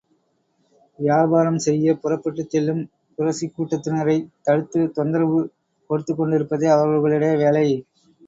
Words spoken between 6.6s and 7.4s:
அவர்களுடைய